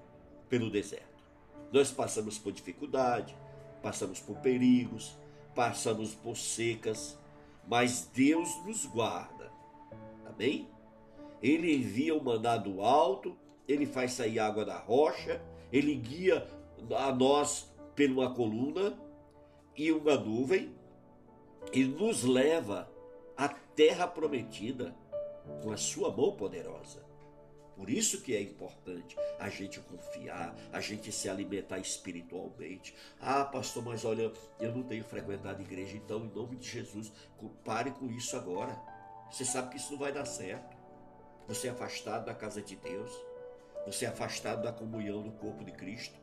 pelo 0.50 0.70
deserto. 0.70 1.24
Nós 1.72 1.92
passamos 1.92 2.38
por 2.38 2.52
dificuldade, 2.52 3.36
passamos 3.82 4.20
por 4.20 4.38
perigos, 4.38 5.18
passamos 5.54 6.14
por 6.14 6.36
secas, 6.36 7.18
mas 7.68 8.10
Deus 8.14 8.50
nos 8.66 8.86
guarda. 8.86 9.52
Amém? 10.26 10.68
Ele 11.46 11.76
envia 11.76 12.16
o 12.16 12.24
mandado 12.24 12.82
alto, 12.82 13.38
ele 13.68 13.86
faz 13.86 14.14
sair 14.14 14.40
água 14.40 14.66
da 14.66 14.80
rocha, 14.80 15.40
ele 15.72 15.94
guia 15.94 16.44
a 16.98 17.14
nós 17.14 17.72
por 17.96 18.10
uma 18.10 18.34
coluna 18.34 19.00
e 19.78 19.92
uma 19.92 20.16
nuvem 20.16 20.76
e 21.72 21.84
nos 21.84 22.24
leva 22.24 22.92
à 23.38 23.48
terra 23.48 24.08
prometida 24.08 24.96
com 25.62 25.72
a 25.72 25.78
sua 25.78 26.10
mão 26.10 26.36
poderosa. 26.36 27.06
Por 27.76 27.92
isso 27.92 28.22
que 28.24 28.36
é 28.36 28.42
importante 28.42 29.16
a 29.38 29.48
gente 29.48 29.80
confiar, 29.82 30.56
a 30.74 30.82
gente 30.82 31.12
se 31.12 31.30
alimentar 31.30 31.78
espiritualmente. 31.78 32.96
Ah, 33.20 33.46
pastor, 33.46 33.86
mas 33.86 34.04
olha, 34.04 34.34
eu 34.60 34.76
não 34.76 34.82
tenho 34.82 35.04
frequentado 35.04 35.62
igreja, 35.62 35.96
então 35.96 36.26
em 36.26 36.34
nome 36.34 36.56
de 36.56 36.68
Jesus, 36.68 37.14
pare 37.64 37.92
com 37.92 38.08
isso 38.10 38.36
agora. 38.36 38.76
Você 39.30 39.46
sabe 39.46 39.70
que 39.70 39.78
isso 39.78 39.92
não 39.92 40.00
vai 40.00 40.12
dar 40.12 40.26
certo. 40.26 40.75
Você 41.48 41.68
é 41.68 41.72
afastado 41.72 42.26
da 42.26 42.34
casa 42.34 42.62
de 42.62 42.76
Deus, 42.76 43.12
você 43.86 44.06
é 44.06 44.08
afastado 44.08 44.64
da 44.64 44.72
comunhão 44.72 45.22
do 45.22 45.32
corpo 45.32 45.64
de 45.64 45.72
Cristo. 45.72 46.20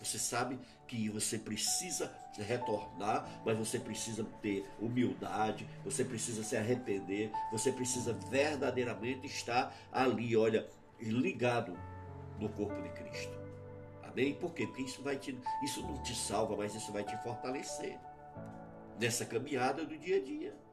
Você 0.00 0.18
sabe 0.18 0.58
que 0.86 1.08
você 1.08 1.38
precisa 1.38 2.12
retornar, 2.36 3.28
mas 3.44 3.58
você 3.58 3.80
precisa 3.80 4.24
ter 4.40 4.64
humildade, 4.80 5.68
você 5.84 6.04
precisa 6.04 6.44
se 6.44 6.56
arrepender, 6.56 7.32
você 7.50 7.72
precisa 7.72 8.12
verdadeiramente 8.12 9.26
estar 9.26 9.74
ali, 9.90 10.36
olha, 10.36 10.68
ligado 11.00 11.76
no 12.38 12.48
corpo 12.48 12.80
de 12.80 12.90
Cristo. 12.90 13.36
Amém? 14.04 14.34
Por 14.34 14.54
quê? 14.54 14.66
Porque 14.66 14.82
isso 14.82 15.02
vai 15.02 15.16
te, 15.16 15.36
isso 15.64 15.82
não 15.82 16.00
te 16.02 16.14
salva, 16.14 16.56
mas 16.56 16.74
isso 16.74 16.92
vai 16.92 17.02
te 17.02 17.16
fortalecer 17.22 17.98
nessa 19.00 19.24
caminhada 19.24 19.84
do 19.84 19.98
dia 19.98 20.16
a 20.16 20.22
dia. 20.22 20.67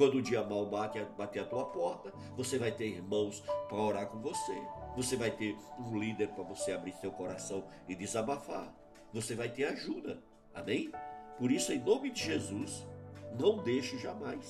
Quando 0.00 0.16
o 0.16 0.22
dia 0.22 0.42
mal 0.42 0.64
bate, 0.64 0.98
bater 1.18 1.40
a 1.40 1.44
tua 1.44 1.66
porta, 1.66 2.10
você 2.34 2.56
vai 2.56 2.72
ter 2.72 2.86
irmãos 2.86 3.40
para 3.68 3.76
orar 3.76 4.06
com 4.06 4.18
você. 4.18 4.58
Você 4.96 5.14
vai 5.14 5.30
ter 5.30 5.54
um 5.78 5.98
líder 5.98 6.28
para 6.28 6.42
você 6.42 6.72
abrir 6.72 6.94
seu 6.94 7.12
coração 7.12 7.66
e 7.86 7.94
desabafar. 7.94 8.74
Você 9.12 9.34
vai 9.34 9.50
ter 9.50 9.64
ajuda. 9.64 10.18
Amém? 10.54 10.90
Por 11.38 11.52
isso, 11.52 11.70
em 11.70 11.78
nome 11.80 12.08
de 12.08 12.24
Jesus, 12.24 12.86
não 13.38 13.58
deixe 13.58 13.98
jamais. 13.98 14.48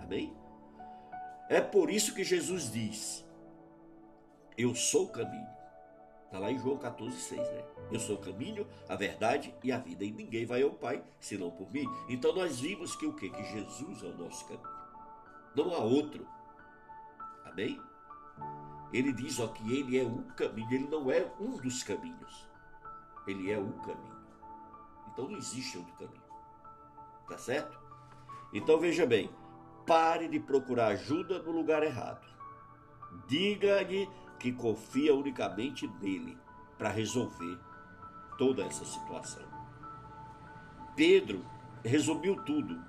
Amém? 0.00 0.34
É 1.50 1.60
por 1.60 1.90
isso 1.90 2.14
que 2.14 2.24
Jesus 2.24 2.72
diz: 2.72 3.22
Eu 4.56 4.74
sou 4.74 5.04
o 5.04 5.10
caminho. 5.10 5.56
Está 6.24 6.38
lá 6.38 6.50
em 6.50 6.58
João 6.58 6.78
14, 6.78 7.14
6, 7.20 7.38
né? 7.38 7.64
Eu 7.92 8.00
sou 8.00 8.16
o 8.16 8.20
caminho, 8.20 8.66
a 8.88 8.96
verdade 8.96 9.54
e 9.62 9.70
a 9.70 9.76
vida. 9.76 10.06
E 10.06 10.10
ninguém 10.10 10.46
vai 10.46 10.62
ao 10.62 10.70
Pai 10.70 11.04
senão 11.20 11.50
por 11.50 11.70
mim. 11.70 11.84
Então 12.08 12.34
nós 12.34 12.60
vimos 12.60 12.96
que 12.96 13.04
o 13.04 13.12
quê? 13.12 13.28
Que 13.28 13.44
Jesus 13.44 14.02
é 14.02 14.06
o 14.06 14.16
nosso 14.16 14.46
caminho. 14.46 14.75
Não 15.56 15.74
há 15.74 15.78
outro. 15.78 16.26
Amém? 17.44 17.80
Ele 18.92 19.12
diz 19.12 19.40
ó, 19.40 19.48
que 19.48 19.72
ele 19.72 19.98
é 19.98 20.04
o 20.04 20.22
caminho, 20.36 20.72
ele 20.72 20.88
não 20.88 21.10
é 21.10 21.26
um 21.40 21.56
dos 21.56 21.82
caminhos. 21.82 22.46
Ele 23.26 23.50
é 23.50 23.58
o 23.58 23.72
caminho. 23.78 24.16
Então 25.08 25.28
não 25.28 25.38
existe 25.38 25.78
outro 25.78 25.94
caminho. 25.94 26.22
Tá 27.26 27.38
certo? 27.38 27.76
Então 28.52 28.78
veja 28.78 29.06
bem, 29.06 29.30
pare 29.86 30.28
de 30.28 30.38
procurar 30.38 30.88
ajuda 30.88 31.42
no 31.42 31.50
lugar 31.50 31.82
errado. 31.82 32.26
Diga-lhe 33.26 34.08
que 34.38 34.52
confia 34.52 35.14
unicamente 35.14 35.88
nele 36.00 36.38
para 36.76 36.90
resolver 36.90 37.58
toda 38.36 38.62
essa 38.62 38.84
situação. 38.84 39.44
Pedro 40.94 41.44
resumiu 41.82 42.42
tudo 42.44 42.80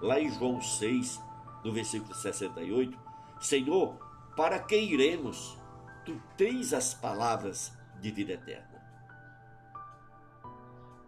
lá 0.00 0.20
em 0.20 0.30
João 0.30 0.60
6, 0.60 1.20
no 1.68 1.74
versículo 1.74 2.14
68. 2.14 2.98
Senhor, 3.40 3.94
para 4.34 4.58
que 4.58 4.76
iremos? 4.76 5.58
Tu 6.04 6.18
tens 6.36 6.72
as 6.72 6.94
palavras 6.94 7.76
de 8.00 8.10
vida 8.10 8.32
eterna. 8.32 8.82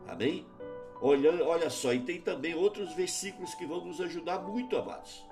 Amém? 0.07 0.47
Olha, 1.01 1.43
olha 1.45 1.71
só, 1.71 1.95
e 1.95 2.01
tem 2.01 2.21
também 2.21 2.55
outros 2.55 2.93
versículos 2.93 3.55
que 3.55 3.67
vão 3.67 3.87
nos 3.87 4.03
ajudar 4.03 4.41
muito, 4.41 4.77
amados. 4.77 5.25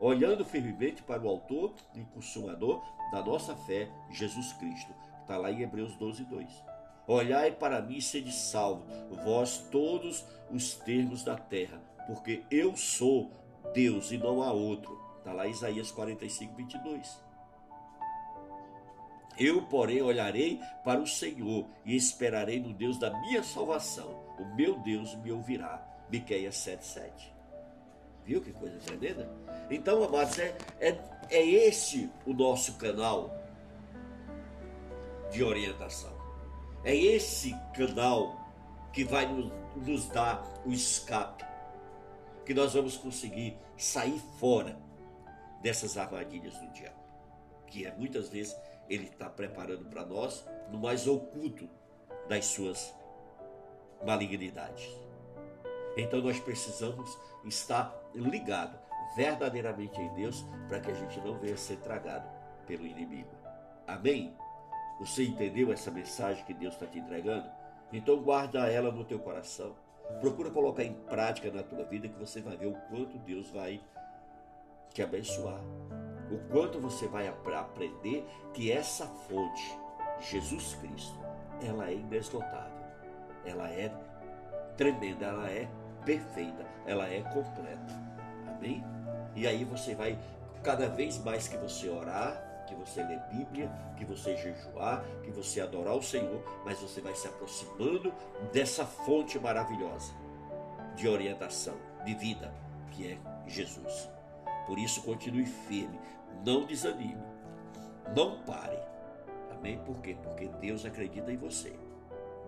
Olhando 0.00 0.44
firmemente 0.44 1.02
para 1.02 1.22
o 1.22 1.28
autor 1.28 1.72
e 1.94 2.02
consumador 2.06 2.82
da 3.12 3.22
nossa 3.22 3.54
fé, 3.54 3.88
Jesus 4.10 4.52
Cristo. 4.54 4.92
Está 5.20 5.36
lá 5.36 5.52
em 5.52 5.62
Hebreus 5.62 5.94
12, 5.94 6.24
2. 6.24 6.64
Olhai 7.06 7.52
para 7.52 7.80
mim 7.80 7.98
e 7.98 8.02
sede 8.02 8.32
salvo, 8.32 8.84
vós 9.24 9.58
todos 9.70 10.24
os 10.50 10.74
termos 10.74 11.22
da 11.22 11.36
terra, 11.36 11.80
porque 12.08 12.42
eu 12.50 12.76
sou 12.76 13.30
Deus 13.72 14.10
e 14.10 14.18
não 14.18 14.42
há 14.42 14.52
outro. 14.52 14.98
Está 15.18 15.32
lá 15.32 15.46
Isaías 15.46 15.90
45, 15.90 16.54
22. 16.54 17.26
Eu, 19.38 19.62
porém, 19.62 20.00
olharei 20.00 20.60
para 20.82 21.00
o 21.00 21.06
Senhor 21.06 21.66
e 21.84 21.94
esperarei 21.94 22.58
no 22.58 22.72
Deus 22.72 22.98
da 22.98 23.10
minha 23.20 23.42
salvação. 23.42 24.24
O 24.38 24.44
meu 24.54 24.78
Deus 24.78 25.14
me 25.16 25.30
ouvirá. 25.30 25.86
Miqueias 26.10 26.56
7,7. 26.56 27.36
Viu 28.24 28.40
que 28.40 28.52
coisa 28.52 28.78
tremenda? 28.78 29.30
Então, 29.70 30.02
amados, 30.02 30.38
é, 30.38 30.56
é, 30.80 30.98
é 31.30 31.44
esse 31.44 32.10
o 32.24 32.32
nosso 32.32 32.74
canal 32.74 33.30
de 35.30 35.44
orientação. 35.44 36.12
É 36.84 36.94
esse 36.94 37.54
canal 37.74 38.46
que 38.92 39.04
vai 39.04 39.26
nos, 39.26 39.52
nos 39.76 40.08
dar 40.08 40.42
o 40.64 40.72
escape, 40.72 41.44
que 42.46 42.54
nós 42.54 42.74
vamos 42.74 42.96
conseguir 42.96 43.58
sair 43.76 44.20
fora 44.38 44.78
dessas 45.60 45.98
armadilhas 45.98 46.56
do 46.58 46.68
diabo, 46.68 46.96
que 47.66 47.84
é 47.84 47.92
muitas 47.92 48.28
vezes 48.28 48.56
ele 48.88 49.06
está 49.06 49.28
preparando 49.28 49.84
para 49.86 50.06
nós 50.06 50.46
no 50.70 50.78
mais 50.78 51.08
oculto 51.08 51.68
das 52.28 52.46
suas 52.46 52.94
malignidades. 54.04 54.88
Então 55.96 56.20
nós 56.20 56.38
precisamos 56.38 57.18
estar 57.44 57.92
ligado 58.14 58.78
verdadeiramente 59.16 60.00
em 60.00 60.14
Deus 60.14 60.44
para 60.68 60.78
que 60.78 60.90
a 60.90 60.94
gente 60.94 61.18
não 61.20 61.38
venha 61.38 61.56
ser 61.56 61.78
tragado 61.78 62.28
pelo 62.64 62.86
inimigo. 62.86 63.30
Amém? 63.88 64.36
Você 65.00 65.24
entendeu 65.24 65.72
essa 65.72 65.90
mensagem 65.90 66.44
que 66.44 66.54
Deus 66.54 66.74
está 66.74 66.86
te 66.86 66.98
entregando? 66.98 67.50
Então 67.92 68.22
guarda 68.22 68.70
ela 68.70 68.92
no 68.92 69.04
teu 69.04 69.18
coração. 69.18 69.74
Procura 70.20 70.50
colocar 70.50 70.84
em 70.84 70.92
prática 70.92 71.50
na 71.50 71.62
tua 71.62 71.84
vida 71.84 72.08
que 72.08 72.18
você 72.18 72.40
vai 72.40 72.56
ver 72.56 72.66
o 72.66 72.74
quanto 72.88 73.18
Deus 73.18 73.50
vai 73.50 73.80
te 74.92 75.02
abençoar. 75.02 75.60
O 76.30 76.38
quanto 76.50 76.80
você 76.80 77.06
vai 77.06 77.28
aprender 77.28 78.26
que 78.52 78.72
essa 78.72 79.06
fonte, 79.06 79.78
Jesus 80.20 80.74
Cristo, 80.76 81.18
ela 81.62 81.88
é 81.88 81.94
inesgotável. 81.94 82.86
Ela 83.44 83.68
é 83.68 83.92
tremenda, 84.76 85.26
ela 85.26 85.50
é 85.50 85.68
perfeita, 86.04 86.64
ela 86.86 87.08
é 87.08 87.20
completa. 87.22 87.94
Amém? 88.48 88.82
E 89.34 89.46
aí 89.46 89.64
você 89.64 89.94
vai, 89.94 90.18
cada 90.62 90.88
vez 90.88 91.18
mais 91.18 91.46
que 91.46 91.56
você 91.56 91.88
orar, 91.88 92.42
que 92.66 92.74
você 92.74 93.02
ler 93.02 93.20
Bíblia, 93.30 93.70
que 93.96 94.04
você 94.04 94.36
jejuar, 94.36 95.04
que 95.22 95.30
você 95.30 95.60
adorar 95.60 95.96
o 95.96 96.02
Senhor, 96.02 96.42
mas 96.64 96.80
você 96.80 97.00
vai 97.00 97.14
se 97.14 97.26
aproximando 97.26 98.12
dessa 98.52 98.84
fonte 98.84 99.38
maravilhosa 99.38 100.12
de 100.96 101.08
orientação, 101.08 101.76
de 102.04 102.14
vida, 102.14 102.52
que 102.90 103.12
é 103.12 103.18
Jesus. 103.46 104.08
Por 104.66 104.78
isso, 104.78 105.02
continue 105.02 105.46
firme, 105.46 106.00
não 106.44 106.66
desanime, 106.66 107.22
não 108.14 108.42
pare. 108.42 108.78
Amém? 109.50 109.78
Por 109.84 110.00
quê? 110.00 110.16
Porque 110.22 110.48
Deus 110.48 110.84
acredita 110.84 111.30
em 111.30 111.36
você. 111.36 111.78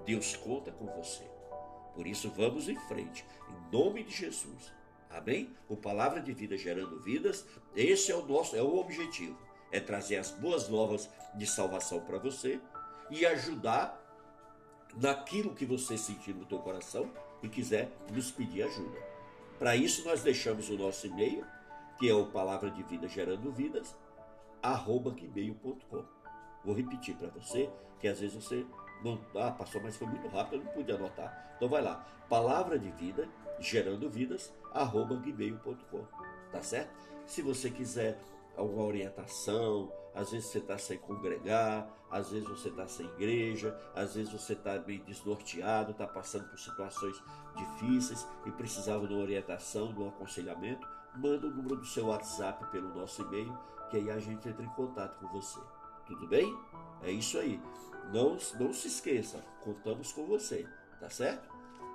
Deus 0.05 0.35
conta 0.37 0.73
com 0.73 0.87
você. 0.87 1.25
Por 1.95 2.07
isso, 2.07 2.31
vamos 2.31 2.69
em 2.69 2.77
frente, 2.77 3.25
em 3.49 3.77
nome 3.77 4.03
de 4.03 4.13
Jesus. 4.13 4.73
Amém? 5.11 5.55
O 5.69 5.77
Palavra 5.77 6.21
de 6.21 6.33
Vida 6.33 6.57
gerando 6.57 7.01
vidas, 7.01 7.47
esse 7.75 8.13
é 8.13 8.17
o 8.17 8.27
nosso, 8.27 8.57
é 8.57 8.63
o 8.63 8.77
objetivo. 8.77 9.37
É 9.71 9.81
trazer 9.81 10.17
as 10.17 10.31
boas 10.31 10.69
novas 10.69 11.09
de 11.35 11.47
salvação 11.47 12.01
para 12.01 12.19
você 12.19 12.61
e 13.11 13.25
ajudar 13.27 13.99
naquilo 14.97 15.55
que 15.55 15.65
você 15.65 15.97
sentir 15.97 16.35
no 16.35 16.45
teu 16.45 16.59
coração 16.59 17.11
e 17.43 17.49
quiser 17.49 17.91
nos 18.13 18.31
pedir 18.31 18.63
ajuda. 18.63 18.99
Para 19.59 19.77
isso 19.77 20.05
nós 20.05 20.23
deixamos 20.23 20.69
o 20.71 20.77
nosso 20.77 21.07
e-mail, 21.07 21.45
que 21.99 22.09
é 22.09 22.15
o 22.15 22.27
Palavra 22.27 22.71
de 22.71 22.83
Vida 22.85 23.09
gerando 23.09 23.51
vidas, 23.53 23.97
arroba 24.63 25.11
gmail.com. 25.11 26.05
Vou 26.65 26.75
repetir 26.75 27.17
para 27.17 27.29
você, 27.29 27.69
que 27.99 28.09
às 28.09 28.21
vezes 28.21 28.35
você 28.35 28.65
não, 29.03 29.21
ah, 29.37 29.51
passou, 29.51 29.81
mas 29.81 29.97
foi 29.97 30.07
muito 30.07 30.29
rápido, 30.29 30.61
eu 30.61 30.65
não 30.65 30.73
pude 30.73 30.93
anotar. 30.93 31.53
Então 31.57 31.69
vai 31.69 31.83
lá, 31.83 32.07
palavra 32.29 32.79
de 32.79 32.91
vida, 32.93 33.29
gerando 33.59 34.09
vidas, 34.09 34.53
arroba 34.73 35.17
gmail.com. 35.17 36.05
Tá 36.53 36.63
certo? 36.63 36.91
Se 37.27 37.43
você 37.43 37.71
quiser 37.71 38.19
alguma 38.59 38.85
orientação, 38.85 39.91
às 40.15 40.33
vezes 40.33 40.49
você 40.49 40.59
está 40.59 40.77
sem 40.77 40.99
congregar, 40.99 41.89
às 42.11 42.31
vezes 42.31 42.49
você 42.49 42.69
está 42.69 42.87
sem 42.89 43.07
igreja, 43.07 43.79
às 43.95 44.15
vezes 44.15 44.33
você 44.33 44.55
está 44.55 44.79
meio 44.81 45.03
desnorteado, 45.05 45.93
está 45.93 46.07
passando 46.07 46.49
por 46.49 46.59
situações 46.59 47.23
difíceis 47.57 48.27
e 48.45 48.51
precisava 48.51 49.07
de 49.07 49.15
uma 49.15 49.23
orientação, 49.23 49.93
de 49.93 50.01
um 50.01 50.09
aconselhamento, 50.09 50.87
manda 51.17 51.47
o 51.47 51.51
número 51.51 51.77
do 51.77 51.87
seu 51.87 52.07
WhatsApp 52.07 52.67
pelo 52.71 52.95
nosso 52.95 53.23
e-mail, 53.23 53.57
que 53.91 53.97
aí 53.97 54.11
a 54.11 54.19
gente 54.19 54.49
entra 54.49 54.65
em 54.65 54.71
contato 54.71 55.19
com 55.21 55.29
você. 55.29 55.61
Tudo 56.07 56.27
bem? 56.27 56.57
É 57.03 57.11
isso 57.11 57.39
aí. 57.39 57.61
Não, 58.13 58.37
não 58.59 58.73
se 58.73 58.89
esqueça, 58.89 59.45
contamos 59.63 60.13
com 60.13 60.27
você, 60.27 60.67
tá 60.99 61.09
certo? 61.09 61.49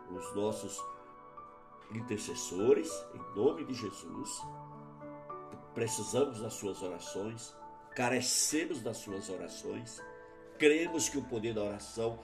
Os 0.10 0.36
nossos 0.36 0.80
intercessores, 1.94 2.90
em 3.14 3.36
nome 3.36 3.66
de 3.66 3.74
Jesus, 3.74 4.42
precisamos 5.74 6.42
das 6.42 6.54
suas 6.54 6.82
orações, 6.82 7.56
carecemos 7.96 8.82
das 8.82 8.98
suas 8.98 9.30
orações, 9.30 10.02
cremos 10.58 11.10
que 11.10 11.18
o 11.18 11.24
poder 11.24 11.54
da 11.54 11.64
oração 11.64 12.20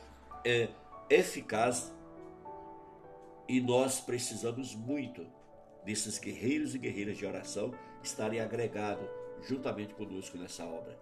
é 0.46 0.70
eficaz 1.10 1.94
e 3.48 3.60
nós 3.60 4.00
precisamos 4.00 4.76
muito 4.76 5.26
desses 5.84 6.20
guerreiros 6.20 6.76
e 6.76 6.78
guerreiras 6.78 7.18
de 7.18 7.26
oração 7.26 7.74
estarem 8.04 8.40
agregados 8.40 9.08
juntamente 9.42 9.94
conosco 9.94 10.38
nessa 10.38 10.66
obra. 10.66 10.98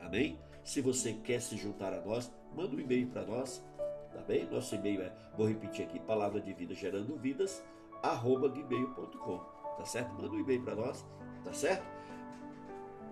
Amém? 0.00 0.38
Se 0.64 0.80
você 0.80 1.12
quer 1.12 1.40
se 1.40 1.56
juntar 1.56 1.92
a 1.92 2.00
nós, 2.00 2.32
manda 2.54 2.74
um 2.74 2.80
e-mail 2.80 3.08
para 3.08 3.24
nós, 3.24 3.64
tá 4.12 4.20
bem? 4.26 4.46
Nosso 4.46 4.74
e-mail 4.74 5.02
é, 5.02 5.12
vou 5.36 5.46
repetir 5.46 5.84
aqui, 5.84 5.98
palavra 6.00 6.40
de 6.40 6.52
vida 6.52 6.74
gerando 6.74 7.16
vidas, 7.16 7.62
arroba 8.02 8.48
gmail.com, 8.48 9.40
tá 9.76 9.84
certo? 9.84 10.12
Manda 10.14 10.30
um 10.30 10.40
e-mail 10.40 10.62
para 10.62 10.74
nós, 10.74 11.04
tá 11.44 11.52
certo? 11.52 11.84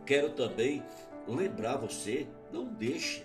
Quero 0.06 0.30
também 0.30 0.82
lembrar 1.26 1.76
você, 1.76 2.26
não 2.52 2.64
deixe 2.64 3.24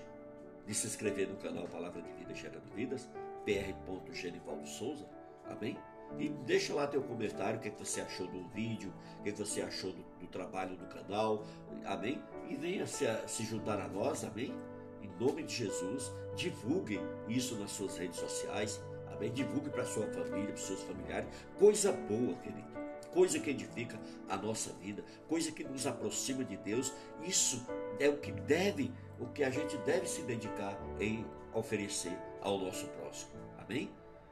de 0.65 0.73
se 0.73 0.87
inscrever 0.87 1.27
no 1.27 1.35
canal 1.37 1.67
Palavra 1.67 2.01
de 2.01 2.11
Vida 2.13 2.33
Gerando 2.33 2.69
Vidas, 2.75 3.09
pr.genivaldo 3.43 4.67
Souza, 4.67 5.07
amém? 5.49 5.77
E 6.19 6.29
deixa 6.29 6.73
lá 6.73 6.87
teu 6.87 7.01
comentário, 7.01 7.57
o 7.57 7.61
que, 7.61 7.67
é 7.67 7.71
que 7.71 7.79
você 7.79 8.01
achou 8.01 8.27
do 8.27 8.47
vídeo, 8.49 8.93
o 9.19 9.23
que, 9.23 9.29
é 9.29 9.31
que 9.31 9.39
você 9.39 9.61
achou 9.61 9.91
do, 9.91 10.03
do 10.19 10.27
trabalho 10.27 10.75
do 10.77 10.85
canal, 10.85 11.43
amém? 11.85 12.21
E 12.47 12.55
venha 12.55 12.85
se, 12.85 13.05
se 13.27 13.43
juntar 13.43 13.79
a 13.79 13.87
nós, 13.87 14.23
amém? 14.23 14.53
Em 15.01 15.09
nome 15.19 15.43
de 15.43 15.55
Jesus, 15.55 16.11
divulgue 16.35 16.99
isso 17.27 17.55
nas 17.57 17.71
suas 17.71 17.97
redes 17.97 18.17
sociais, 18.17 18.81
amém? 19.11 19.31
Divulgue 19.31 19.69
para 19.69 19.85
sua 19.85 20.07
família, 20.07 20.47
para 20.47 20.57
seus 20.57 20.81
familiares, 20.83 21.27
coisa 21.59 21.91
boa, 21.91 22.33
querido, 22.35 22.74
coisa 23.15 23.39
que 23.39 23.49
edifica 23.49 23.97
a 24.27 24.35
nossa 24.35 24.73
vida, 24.73 25.01
coisa 25.29 25.49
que 25.49 25.63
nos 25.63 25.87
aproxima 25.87 26.43
de 26.43 26.57
Deus. 26.57 26.93
Isso 27.23 27.65
é 27.97 28.09
o 28.09 28.17
que 28.17 28.33
deve, 28.33 28.91
o 29.17 29.27
que 29.27 29.41
a 29.41 29.49
gente 29.49 29.77
deve 29.77 30.05
se 30.05 30.21
dedicar 30.23 30.77
em 30.99 31.25
oferecer 31.53 32.15
ao 32.41 32.59
nosso 32.59 32.85
próximo, 32.87 33.31
amém? 33.57 33.89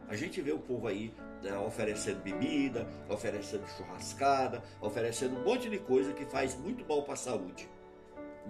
A 0.09 0.17
gente 0.17 0.41
vê 0.41 0.51
o 0.51 0.59
povo 0.59 0.85
aí 0.85 1.13
né, 1.41 1.57
oferecendo 1.57 2.21
bebida, 2.21 2.85
oferecendo 3.09 3.65
churrascada, 3.77 4.61
oferecendo 4.81 5.37
um 5.37 5.43
monte 5.45 5.69
de 5.69 5.79
coisa 5.79 6.11
que 6.11 6.25
faz 6.25 6.53
muito 6.53 6.85
mal 6.85 7.03
para 7.03 7.13
a 7.13 7.17
saúde. 7.17 7.69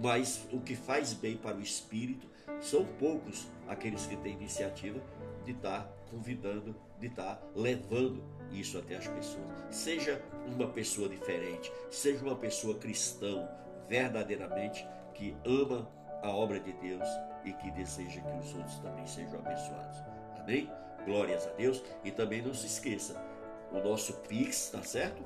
Mas 0.02 0.44
o 0.52 0.60
que 0.60 0.74
faz 0.74 1.12
bem 1.12 1.36
para 1.36 1.56
o 1.56 1.60
espírito 1.60 2.26
são 2.60 2.84
poucos 2.98 3.46
aqueles 3.68 4.04
que 4.06 4.16
têm 4.16 4.32
iniciativa 4.32 5.00
de 5.44 5.52
estar 5.52 5.82
tá 5.82 5.88
convidando, 6.10 6.74
de 6.98 7.06
estar 7.06 7.36
tá 7.36 7.46
levando 7.54 8.22
isso 8.50 8.78
até 8.78 8.96
as 8.96 9.06
pessoas. 9.08 9.64
Seja 9.70 10.22
uma 10.46 10.68
pessoa 10.68 11.08
diferente, 11.08 11.72
seja 11.90 12.24
uma 12.24 12.36
pessoa 12.36 12.76
cristã, 12.76 13.48
verdadeiramente 13.88 14.86
que 15.14 15.36
ama 15.44 15.88
a 16.22 16.30
obra 16.30 16.58
de 16.58 16.72
Deus 16.72 17.08
e 17.44 17.52
que 17.52 17.70
deseja 17.72 18.20
que 18.20 18.38
os 18.38 18.54
outros 18.54 18.78
também 18.78 19.06
sejam 19.06 19.38
abençoados. 19.38 20.02
Amém? 20.38 20.70
Glórias 21.04 21.46
a 21.46 21.50
Deus. 21.50 21.82
E 22.02 22.10
também 22.10 22.42
não 22.42 22.54
se 22.54 22.66
esqueça, 22.66 23.22
o 23.70 23.78
nosso 23.78 24.14
Pix, 24.20 24.70
tá 24.70 24.82
certo? 24.82 25.22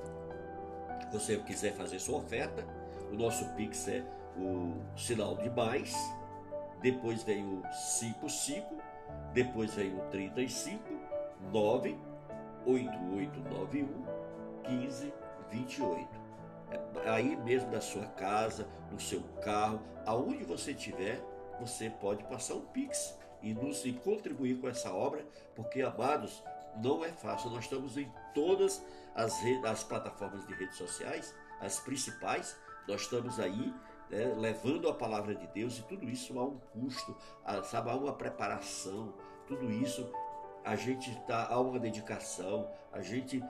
Você 1.11 1.37
quiser 1.37 1.73
fazer 1.73 1.99
sua 1.99 2.19
oferta, 2.19 2.65
o 3.11 3.15
nosso 3.15 3.45
Pix 3.55 3.87
é 3.87 4.03
o 4.37 4.75
sinal 4.95 5.35
de 5.37 5.49
mais, 5.49 5.93
depois 6.81 7.23
vem 7.23 7.43
o 7.43 7.63
55, 7.71 8.78
depois 9.33 9.73
vem 9.75 9.95
o 9.95 10.01
35, 10.09 10.83
9, 11.51 11.97
8891 12.65 14.19
1528. 14.67 16.19
É 17.03 17.09
aí 17.09 17.35
mesmo 17.35 17.71
na 17.71 17.81
sua 17.81 18.05
casa, 18.05 18.67
no 18.91 18.99
seu 18.99 19.21
carro, 19.43 19.81
aonde 20.05 20.43
você 20.43 20.71
estiver, 20.71 21.21
você 21.59 21.89
pode 21.89 22.23
passar 22.25 22.55
um 22.55 22.61
Pix 22.61 23.17
e 23.41 23.53
nos 23.53 23.85
e 23.85 23.93
contribuir 23.93 24.59
com 24.59 24.67
essa 24.67 24.91
obra, 24.91 25.25
porque, 25.55 25.81
amados, 25.81 26.43
não 26.77 27.03
é 27.03 27.09
fácil. 27.09 27.49
Nós 27.49 27.63
estamos 27.63 27.97
em 27.97 28.11
todas 28.33 28.83
as, 29.15 29.33
as 29.65 29.83
plataformas 29.83 30.45
de 30.45 30.53
redes 30.53 30.77
sociais, 30.77 31.33
as 31.59 31.79
principais, 31.79 32.55
nós 32.87 33.01
estamos 33.01 33.39
aí 33.39 33.73
né, 34.09 34.33
levando 34.37 34.89
a 34.89 34.93
palavra 34.93 35.35
de 35.35 35.47
Deus 35.47 35.77
e 35.77 35.83
tudo 35.83 36.09
isso 36.09 36.37
há 36.39 36.43
um 36.43 36.57
custo, 36.57 37.15
há, 37.43 37.61
sabe, 37.63 37.89
há 37.89 37.95
uma 37.95 38.13
preparação, 38.13 39.13
tudo 39.47 39.71
isso 39.71 40.11
a 40.63 40.75
gente 40.75 41.15
tá, 41.25 41.47
há 41.49 41.59
uma 41.59 41.79
dedicação, 41.79 42.69
a 42.91 43.01
gente 43.01 43.43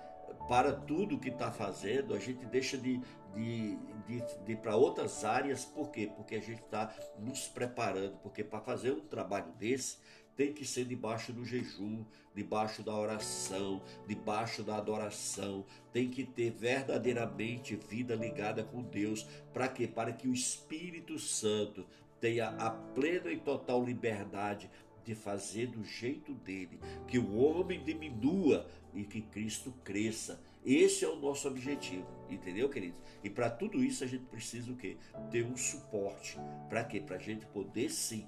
para 0.48 0.74
tudo 0.74 1.20
que 1.20 1.30
está 1.30 1.52
fazendo, 1.52 2.14
a 2.14 2.20
gente 2.20 2.46
deixa 2.46 2.78
de, 2.78 3.00
de, 3.34 3.78
de, 4.08 4.44
de 4.46 4.52
ir 4.52 4.58
para 4.58 4.76
outras 4.76 5.26
áreas, 5.26 5.66
por 5.66 5.90
quê? 5.92 6.12
Porque 6.16 6.36
a 6.36 6.40
gente 6.40 6.62
está 6.62 6.94
nos 7.18 7.48
preparando, 7.48 8.18
porque 8.18 8.44
para 8.44 8.60
fazer 8.60 8.92
um 8.92 9.02
trabalho 9.02 9.52
desse 9.54 9.98
tem 10.40 10.54
que 10.54 10.64
ser 10.64 10.86
debaixo 10.86 11.34
do 11.34 11.44
jejum, 11.44 12.06
debaixo 12.34 12.82
da 12.82 12.96
oração, 12.96 13.82
debaixo 14.08 14.64
da 14.64 14.78
adoração. 14.78 15.66
Tem 15.92 16.10
que 16.10 16.24
ter 16.24 16.50
verdadeiramente 16.50 17.76
vida 17.76 18.16
ligada 18.16 18.64
com 18.64 18.82
Deus. 18.82 19.28
Para 19.52 19.68
quê? 19.68 19.86
Para 19.86 20.14
que 20.14 20.30
o 20.30 20.34
Espírito 20.34 21.20
Santo 21.20 21.86
tenha 22.22 22.52
a 22.52 22.70
plena 22.70 23.30
e 23.30 23.38
total 23.38 23.84
liberdade 23.84 24.72
de 25.04 25.14
fazer 25.14 25.68
do 25.68 25.84
jeito 25.84 26.34
dele, 26.34 26.80
que 27.06 27.20
o 27.20 27.36
homem 27.36 27.84
diminua 27.84 28.66
e 28.94 29.04
que 29.04 29.22
Cristo 29.22 29.74
cresça. 29.84 30.42
Esse 30.66 31.04
é 31.04 31.10
o 31.10 31.20
nosso 31.20 31.50
objetivo, 31.50 32.08
entendeu, 32.30 32.70
queridos? 32.70 33.02
E 33.22 33.30
para 33.30 33.50
tudo 33.50 33.84
isso 33.84 34.06
a 34.06 34.08
gente 34.08 34.24
precisa 34.24 34.72
o 34.72 34.78
quê? 34.78 34.96
Ter 35.32 35.46
um 35.46 35.58
suporte. 35.58 36.38
Para 36.70 36.86
quê? 36.86 37.02
Para 37.02 37.18
a 37.18 37.20
gente 37.20 37.46
poder 37.48 37.90
sim 37.90 38.26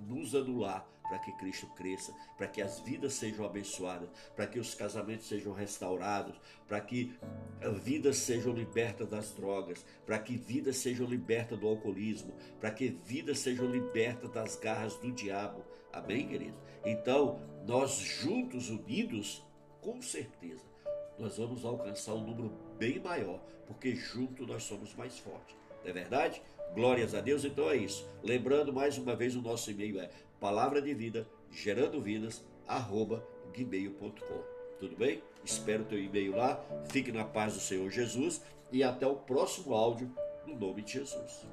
nos 0.00 0.34
anular 0.34 0.90
para 1.12 1.18
que 1.18 1.32
Cristo 1.32 1.66
cresça, 1.76 2.14
para 2.38 2.46
que 2.46 2.62
as 2.62 2.80
vidas 2.80 3.12
sejam 3.12 3.44
abençoadas, 3.44 4.08
para 4.34 4.46
que 4.46 4.58
os 4.58 4.74
casamentos 4.74 5.28
sejam 5.28 5.52
restaurados, 5.52 6.34
para 6.66 6.80
que 6.80 7.14
vidas 7.84 8.16
sejam 8.16 8.54
libertas 8.54 9.10
das 9.10 9.30
drogas, 9.32 9.84
para 10.06 10.18
que 10.18 10.38
vidas 10.38 10.78
sejam 10.78 11.06
libertas 11.06 11.58
do 11.58 11.68
alcoolismo, 11.68 12.32
para 12.58 12.70
que 12.70 12.88
vidas 12.88 13.40
sejam 13.40 13.66
libertas 13.66 14.30
das 14.30 14.56
garras 14.56 14.96
do 14.96 15.12
diabo. 15.12 15.62
Amém, 15.92 16.26
querido? 16.26 16.56
Então, 16.82 17.42
nós 17.66 17.98
juntos, 17.98 18.70
unidos, 18.70 19.44
com 19.82 20.00
certeza, 20.00 20.64
nós 21.18 21.36
vamos 21.36 21.62
alcançar 21.62 22.14
um 22.14 22.26
número 22.26 22.58
bem 22.78 22.98
maior, 23.00 23.38
porque 23.66 23.94
juntos 23.94 24.48
nós 24.48 24.62
somos 24.62 24.94
mais 24.94 25.18
fortes. 25.18 25.54
Não 25.84 25.90
é 25.90 25.92
verdade? 25.92 26.40
Glórias 26.74 27.14
a 27.14 27.20
Deus, 27.20 27.44
então 27.44 27.68
é 27.68 27.76
isso. 27.76 28.08
Lembrando 28.22 28.72
mais 28.72 28.96
uma 28.96 29.14
vez, 29.14 29.36
o 29.36 29.42
nosso 29.42 29.70
e-mail 29.70 30.00
é 30.00 30.08
palavra 30.42 30.82
de 30.82 30.92
vida, 30.92 31.24
gerando 31.52 32.00
vidas, 32.00 32.44
arroba 32.66 33.24
gmail.com. 33.54 34.42
Tudo 34.80 34.96
bem? 34.96 35.22
Espero 35.44 35.84
teu 35.84 36.02
e-mail 36.02 36.34
lá. 36.36 36.60
Fique 36.90 37.12
na 37.12 37.24
paz 37.24 37.54
do 37.54 37.60
Senhor 37.60 37.88
Jesus 37.88 38.42
e 38.72 38.82
até 38.82 39.06
o 39.06 39.14
próximo 39.14 39.72
áudio, 39.72 40.10
no 40.44 40.56
nome 40.56 40.82
de 40.82 40.94
Jesus. 40.94 41.46